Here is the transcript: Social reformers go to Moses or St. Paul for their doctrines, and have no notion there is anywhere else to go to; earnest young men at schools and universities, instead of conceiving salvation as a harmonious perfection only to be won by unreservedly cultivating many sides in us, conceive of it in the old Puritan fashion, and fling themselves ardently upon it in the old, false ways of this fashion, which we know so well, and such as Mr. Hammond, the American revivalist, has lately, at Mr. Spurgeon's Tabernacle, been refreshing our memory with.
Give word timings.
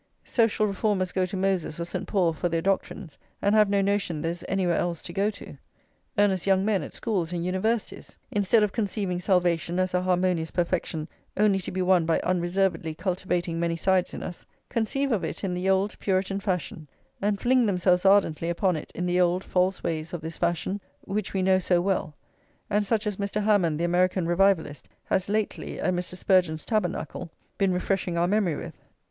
Social 0.25 0.65
reformers 0.65 1.11
go 1.11 1.27
to 1.27 1.37
Moses 1.37 1.79
or 1.79 1.85
St. 1.85 2.07
Paul 2.07 2.33
for 2.33 2.49
their 2.49 2.59
doctrines, 2.63 3.19
and 3.39 3.53
have 3.53 3.69
no 3.69 3.81
notion 3.83 4.19
there 4.19 4.31
is 4.31 4.43
anywhere 4.49 4.77
else 4.79 4.99
to 5.03 5.13
go 5.13 5.29
to; 5.29 5.59
earnest 6.17 6.47
young 6.47 6.65
men 6.65 6.81
at 6.81 6.95
schools 6.95 7.31
and 7.31 7.45
universities, 7.45 8.17
instead 8.31 8.63
of 8.63 8.71
conceiving 8.71 9.19
salvation 9.19 9.77
as 9.77 9.93
a 9.93 10.01
harmonious 10.01 10.49
perfection 10.49 11.07
only 11.37 11.59
to 11.59 11.69
be 11.71 11.83
won 11.83 12.07
by 12.07 12.19
unreservedly 12.21 12.95
cultivating 12.95 13.59
many 13.59 13.75
sides 13.75 14.11
in 14.11 14.23
us, 14.23 14.43
conceive 14.69 15.11
of 15.11 15.23
it 15.23 15.43
in 15.43 15.53
the 15.53 15.69
old 15.69 15.95
Puritan 15.99 16.39
fashion, 16.39 16.87
and 17.21 17.39
fling 17.39 17.67
themselves 17.67 18.03
ardently 18.03 18.49
upon 18.49 18.75
it 18.75 18.91
in 18.95 19.05
the 19.05 19.21
old, 19.21 19.43
false 19.43 19.83
ways 19.83 20.13
of 20.15 20.21
this 20.21 20.37
fashion, 20.39 20.81
which 21.01 21.31
we 21.35 21.43
know 21.43 21.59
so 21.59 21.79
well, 21.79 22.15
and 22.71 22.87
such 22.87 23.05
as 23.05 23.17
Mr. 23.17 23.43
Hammond, 23.43 23.79
the 23.79 23.83
American 23.85 24.25
revivalist, 24.25 24.89
has 25.03 25.29
lately, 25.29 25.79
at 25.79 25.93
Mr. 25.93 26.15
Spurgeon's 26.17 26.65
Tabernacle, 26.65 27.29
been 27.59 27.71
refreshing 27.71 28.17
our 28.17 28.27
memory 28.27 28.55
with. 28.55 28.73